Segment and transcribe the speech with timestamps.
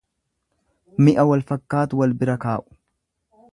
[1.07, 2.69] Mi'a wal fakkatu wal bira kaa'u.